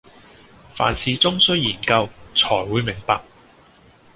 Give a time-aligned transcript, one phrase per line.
[0.75, 3.21] 凡事總須研究，纔會明白。